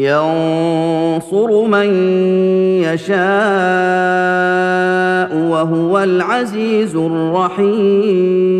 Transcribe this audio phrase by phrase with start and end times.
[0.00, 1.88] ينصر من
[2.82, 3.20] يشاء
[5.50, 8.50] وهو العزيز الرحيم.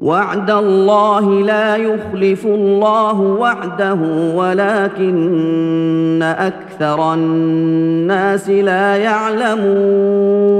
[0.00, 3.98] وعد الله لا يخلف الله وعده
[4.34, 10.50] ولكن أكثر الناس لا يعلمون.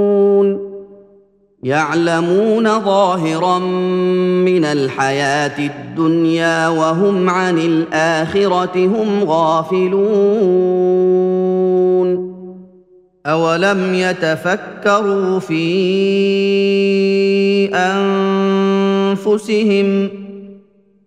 [1.63, 10.81] يعلمون ظاهرا من الحياة الدنيا وهم عن الآخرة هم غافلون.
[13.25, 15.61] أولم يتفكروا في
[19.15, 20.20] أنفسهم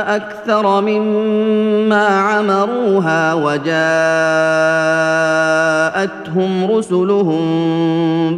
[0.00, 3.80] أكثر مما عمروها وجاءتهم
[6.70, 7.40] رسلهم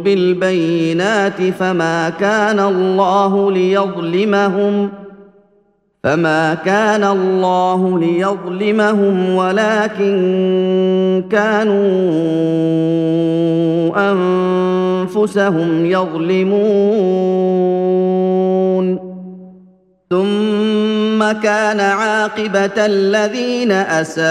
[0.03, 4.89] بالبينات فما كان الله ليظلمهم
[6.03, 10.13] فما كان الله ليظلمهم ولكن
[11.31, 11.73] كانوا
[14.11, 17.33] أنفسهم يظلمون.
[21.31, 24.23] كان عاقبة الذين أساءوا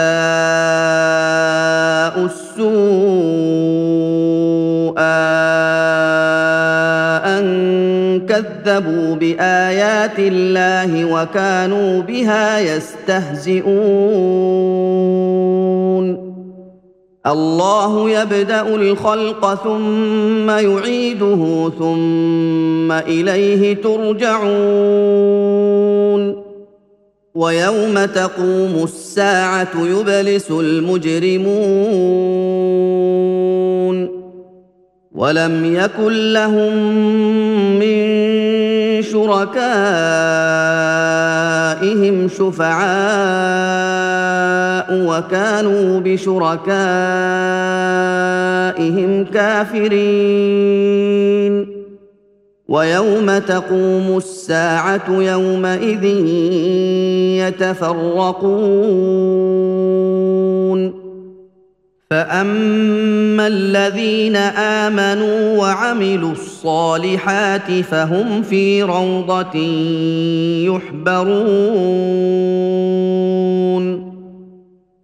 [2.26, 3.72] السوء
[7.38, 13.72] أن كذبوا بآيات الله وكانوا بها يستهزئون.
[17.26, 24.42] الله يبدأ الخلق ثم يعيده ثم إليه ترجعون.
[27.34, 31.52] ويوم تقوم الساعة يبلس المجرمون
[35.12, 36.76] ولم يكن لهم
[37.78, 38.22] من
[39.02, 39.52] شركائهم
[42.28, 42.82] شفعاء
[44.90, 46.62] وكانوا بشركائهم
[49.24, 50.72] كافرين.
[52.72, 56.04] ويوم تقوم الساعة يومئذ
[57.44, 58.62] يتفرقون.
[62.10, 69.56] فأما الذين آمنوا وعملوا الصالحات فهم في روضة
[70.68, 72.22] يحبرون.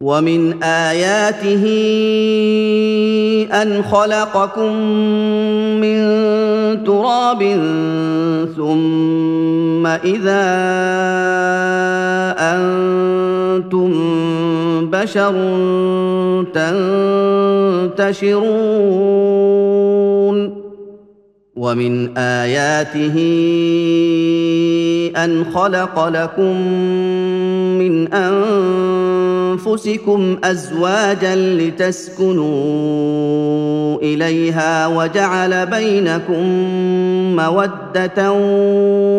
[0.00, 1.64] ومن آياته
[3.52, 4.76] أن خلقكم
[5.80, 5.98] من
[6.84, 7.42] تراب
[8.56, 10.46] ثم إذا
[12.38, 13.92] أنتم
[14.90, 15.34] بشر
[17.96, 18.46] تنتشرون
[21.56, 23.16] ومن آياته
[25.16, 26.60] أن خلق لكم
[27.78, 29.05] من أنفسكم
[30.44, 32.46] أزواجا لتسكنوا
[34.02, 36.44] إليها وجعل بينكم
[37.36, 38.32] مودة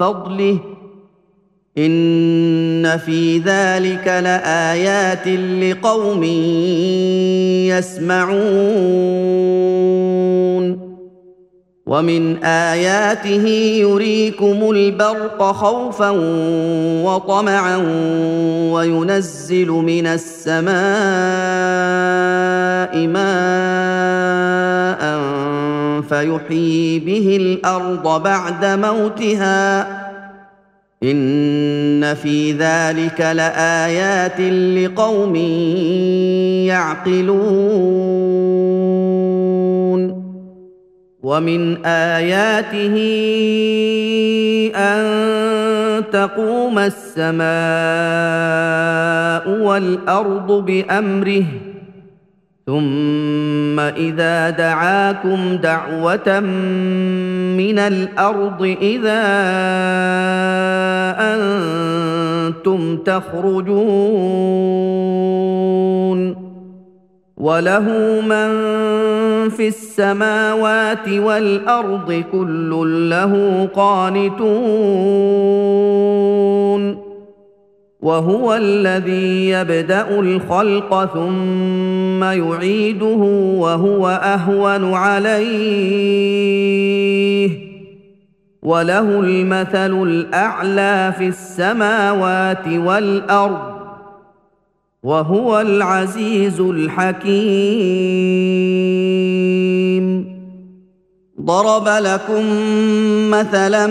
[0.00, 0.58] فضله
[1.78, 5.28] إن في ذلك لآيات
[5.62, 6.24] لقوم
[7.68, 9.30] يسمعون.
[11.90, 13.46] ومن آياته
[13.82, 16.10] يريكم البرق خوفا
[17.04, 17.76] وطمعا
[18.72, 20.70] وينزل من السماء
[23.06, 23.30] ماء
[26.10, 29.86] فيحيي به الأرض بعد موتها.
[31.02, 35.36] إن في ذلك لآيات لقوم
[36.66, 37.70] يعقلون.
[41.22, 42.96] ومن آياته
[44.76, 45.04] أن
[46.12, 47.50] تقوم السماء
[49.62, 51.69] والأرض بأمره.
[52.70, 56.40] ثم إذا دعاكم دعوة
[57.58, 59.22] من الأرض إذا
[61.34, 63.80] أنتم تخرجون
[67.36, 67.86] وله
[68.20, 68.50] من
[69.48, 72.70] في السماوات والأرض كل
[73.10, 75.30] له قانتون
[78.02, 80.94] وهو الذي يبدأ الخلق
[82.20, 83.22] ثم يعيده
[83.56, 85.40] وهو أهون عليه.
[88.62, 93.80] وله المثل الأعلى في السماوات والأرض
[95.02, 97.30] وهو العزيز الحكيم.
[101.50, 102.44] ضرب لكم
[103.30, 103.86] مثلا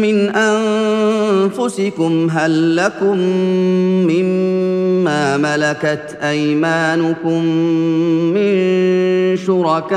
[0.00, 3.18] من أنفسكم هل لكم
[4.10, 7.44] مما ملكت أيمانكم
[8.34, 8.54] من
[9.36, 9.96] شركاء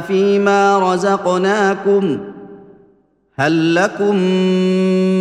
[0.00, 2.18] فيما رزقناكم
[3.40, 4.16] هل لكم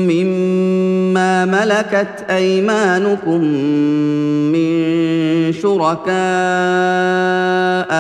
[0.10, 3.42] مما ملكت أيمانكم
[4.52, 4.88] من
[5.54, 6.08] شركاء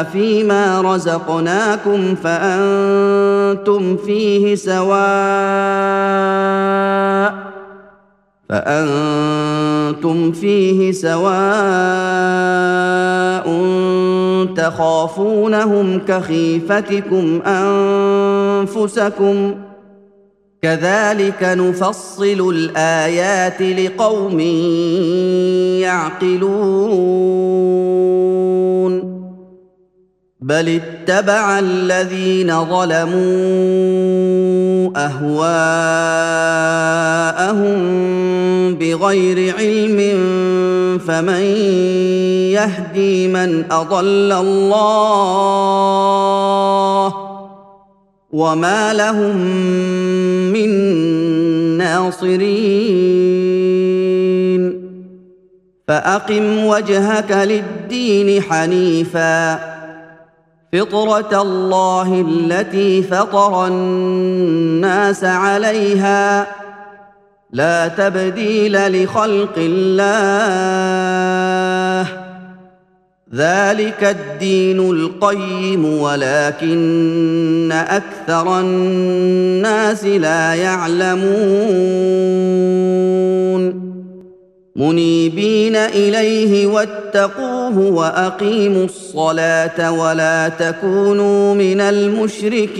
[0.04, 4.98] فيما رزقناكم فأنتم فيه سواء
[8.50, 11.38] فأنتم فيه سواء
[14.56, 17.42] تخافونهم كخيفتكم
[18.66, 19.56] أنفسكم
[20.62, 24.40] كذلك نفصل الآيات لقوم
[25.80, 27.58] يعقلون.
[30.42, 34.08] بل اتبع الذين ظلموا
[34.98, 35.48] أهواءهم
[38.76, 39.98] بغير علم
[41.08, 41.42] فمن
[42.52, 45.28] يهدي من أضل الله
[48.32, 49.38] وما لهم
[50.54, 50.70] من
[51.78, 53.28] ناصرين
[55.88, 59.60] فاقم وجهك للدين حنيفا
[60.74, 66.48] فطره الله التي فطر الناس عليها
[67.52, 70.18] لا تبديل لخلق الله
[73.36, 82.08] ذلك الدين القيم ولكن أكثر الناس لا يعلمون.
[84.76, 92.78] منيبين إليه واتقوه وأقيموا الصلاة ولا تكونوا من المشركين.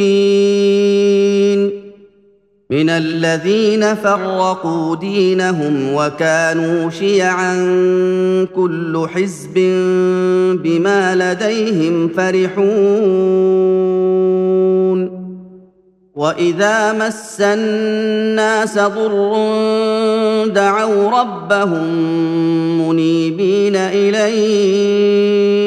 [2.70, 7.56] من الذين فرقوا دينهم وكانوا شيعا
[8.56, 9.54] كل حزب
[10.64, 12.68] بما لديهم فرحون.
[16.16, 19.34] وإذا مس الناس ضر
[20.48, 21.88] دعوا ربهم
[22.82, 25.67] منيبين إليه.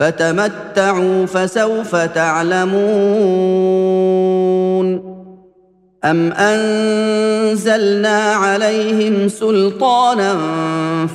[0.00, 2.80] فتمتعوا فسوف تعلمون.
[6.04, 10.36] أم أنزلنا عليهم سلطانا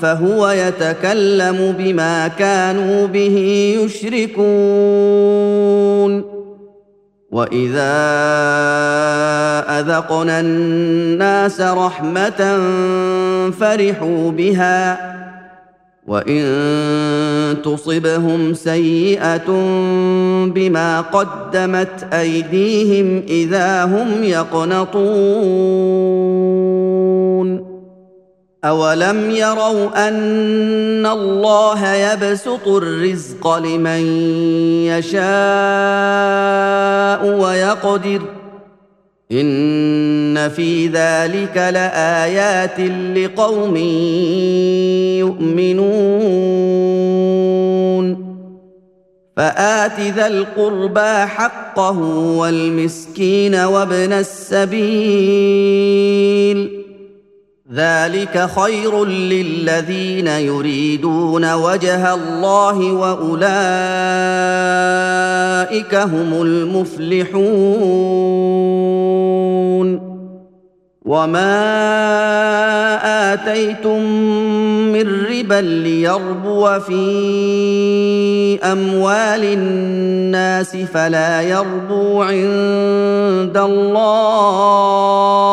[0.01, 3.37] فهو يتكلم بما كانوا به
[3.85, 4.45] يشركون.
[7.31, 7.95] وإذا
[9.79, 12.59] أذقنا الناس رحمة
[13.59, 15.15] فرحوا بها.
[16.07, 19.47] وان تصبهم سيئه
[20.45, 25.65] بما قدمت ايديهم اذا هم يقنطون
[28.65, 34.01] اولم يروا ان الله يبسط الرزق لمن
[34.85, 35.25] يشاء
[37.39, 38.21] ويقدر
[39.31, 42.79] ان في ذلك لايات
[43.17, 43.77] لقوم
[45.17, 46.75] يؤمنون
[49.37, 51.99] فات ذا القربى حقه
[52.37, 54.85] والمسكين وابن السبيل
[57.73, 63.55] ذلك خير للذين يريدون وجه الله واولئك
[65.95, 67.45] هم المفلحون
[71.05, 71.65] وما
[73.33, 74.01] اتيتم
[74.93, 77.03] من ربا ليربو في
[78.63, 85.44] اموال الناس فلا يربو عند الله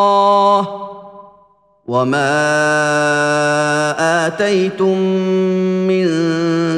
[1.93, 2.33] وما
[4.27, 4.99] اتيتم
[5.89, 6.07] من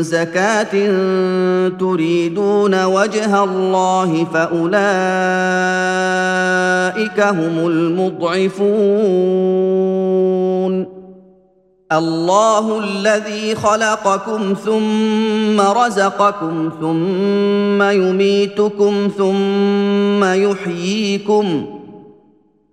[0.02, 0.72] زكاه
[1.68, 4.80] تريدون وجه الله فاولئك
[7.20, 8.64] هم المضعفون
[11.92, 21.73] الله الذي خلقكم ثم رزقكم ثم يميتكم ثم يحييكم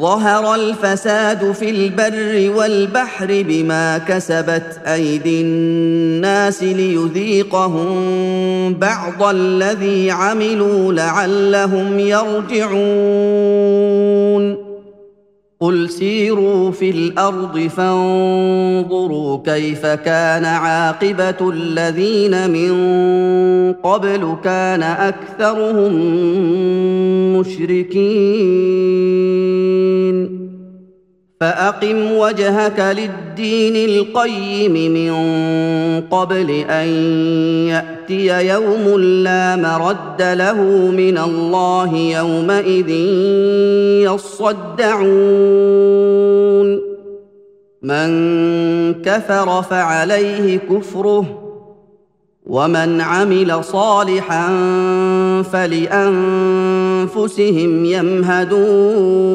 [0.00, 7.94] ظهر الفساد في البر والبحر بما كسبت أيدي الناس ليذيقهم
[8.74, 12.74] بعض الذي عملوا لعلهم يرجعون.
[15.60, 22.72] قل سيروا في الأرض فانظروا كيف كان عاقبه الذين من
[23.72, 25.94] قبل كان اكثرهم
[27.38, 28.84] مشركين
[31.44, 35.12] فأقم وجهك للدين القيم من
[36.10, 36.88] قبل أن
[37.68, 42.90] يأتي يوم لا مرد له من الله يومئذ
[44.12, 45.04] يصدعون.
[47.82, 48.08] من
[48.94, 51.40] كفر فعليه كفره
[52.46, 54.48] ومن عمل صالحا
[55.52, 56.24] فلأنفسهم
[57.84, 59.34] يمهدون.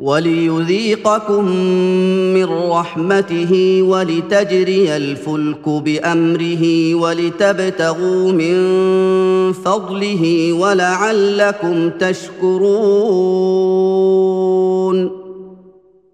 [0.00, 1.44] وليذيقكم
[2.34, 8.54] من رحمته ولتجري الفلك بأمره ولتبتغوا من
[9.52, 12.58] فضله ولعلكم تشكرون.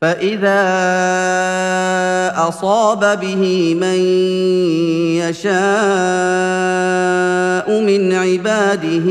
[0.00, 0.62] فإذا
[2.48, 4.00] أصاب به من
[5.20, 5.50] يشاء
[7.80, 9.08] من عباده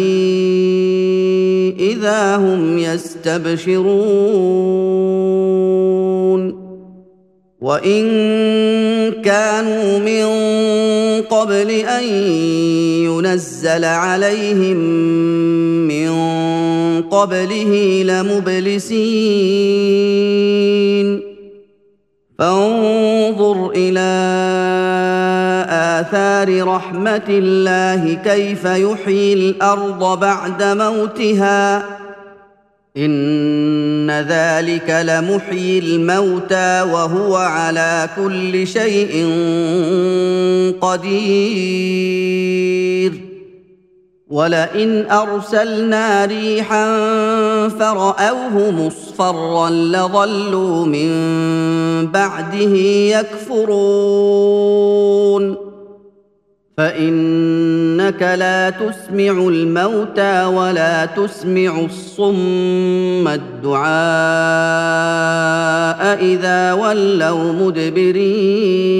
[1.79, 3.89] إذا هم يستبشرون
[7.61, 8.03] وإن
[9.21, 10.25] كانوا من
[11.21, 12.03] قبل أن
[13.03, 14.77] ينزل عليهم
[15.87, 16.08] من
[17.01, 18.99] قبله لمبلسين.
[22.39, 24.09] فانظر إلى
[25.69, 31.85] آثار رحمة الله كيف يحيي الأرض بعد موتها.
[32.97, 39.27] إن ذلك لمحيي الموتى وهو على كل شيء
[40.81, 42.49] قدير.
[44.29, 46.87] ولئن ارسلنا ريحا
[47.67, 51.11] فراوه مصفرا لظلوا من
[52.11, 52.75] بعده
[53.57, 54.09] يكفرون
[56.77, 63.89] فانك لا تسمع الموتى ولا تسمع الصم الدعاء
[66.23, 68.99] اذا ولوا مدبرين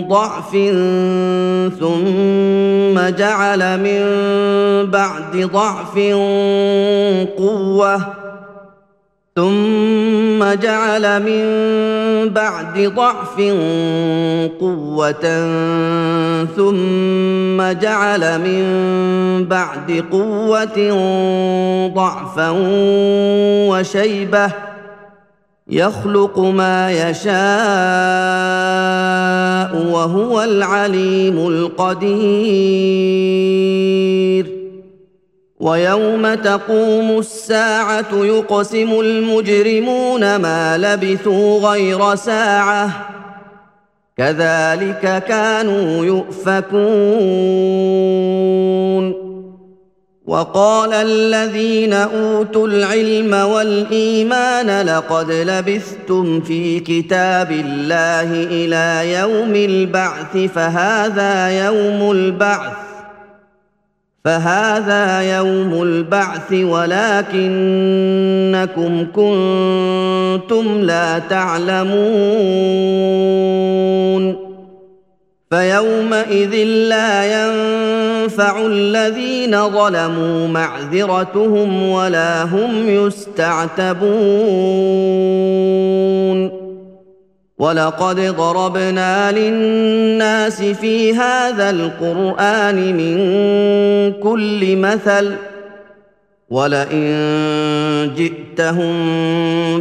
[0.00, 0.50] ضعف
[1.80, 4.02] ثم جعل من
[4.90, 5.98] بعد ضعف
[7.38, 8.00] قوة
[9.36, 11.44] ثم جعل من
[12.28, 13.40] بعد ضعف
[14.60, 15.24] قوة
[16.56, 18.64] ثم جعل من
[19.44, 20.92] بعد قوة
[21.94, 22.54] ضعفا
[23.68, 24.67] وشيبة
[25.68, 27.32] يخلق ما يشاء
[29.92, 32.68] وهو العليم القدير.
[35.60, 42.90] ويوم تقوم الساعة يقسم المجرمون ما لبثوا غير ساعة.
[44.16, 46.88] كذلك كانوا يؤفكون.
[50.28, 62.10] وقال الذين أوتوا العلم والإيمان لقد لبثتم في كتاب الله إلى يوم البعث فهذا يوم
[62.10, 62.72] البعث
[64.24, 67.46] فهذا يوم البعث ولكنكم
[69.12, 71.98] كنتم لا تعلمون
[75.50, 78.07] فيومئذ لا ينفع
[78.66, 84.08] الذين ظلموا معذرتهم ولا هم يستعتبون.
[87.58, 93.18] ولقد ضربنا للناس في هذا القرآن من
[94.22, 95.32] كل مثل
[96.50, 98.92] ولئن جئتهم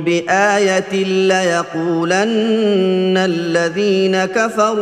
[0.02, 4.78] بايه ليقولن الذين كفروا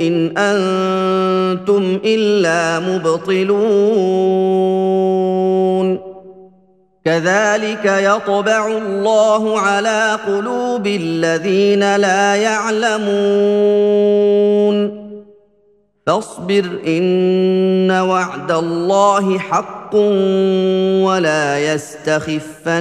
[0.00, 3.66] ان أنتم الا مبطلون
[7.04, 13.86] كذلك يطبع الله على قلوب الذين لا يعلمون
[16.06, 19.38] فاصبر ان وعد الله
[19.86, 19.94] حق
[21.06, 22.74] ولا يستخفنك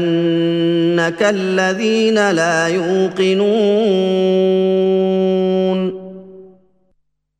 [1.21, 3.45] الذين لا يوقنون